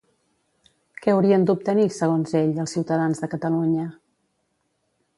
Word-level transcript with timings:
Què 1.03 1.13
haurien 1.13 1.45
d'obtenir, 1.49 1.85
segons 1.99 2.35
ell, 2.41 2.57
els 2.65 2.75
ciutadans 2.79 3.25
de 3.27 3.33
Catalunya? 3.37 3.89